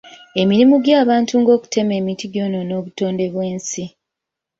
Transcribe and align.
Emirimu 0.41 0.75
gy'abantu 0.85 1.33
nga 1.41 1.51
okutema 1.57 1.93
emiti 1.99 2.25
gyonoona 2.33 2.73
obutonde 2.79 3.25
bw'ensi. 3.33 3.85